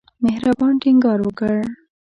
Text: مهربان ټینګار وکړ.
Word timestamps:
مهربان 0.25 0.73
ټینګار 0.81 1.19
وکړ. 1.23 1.55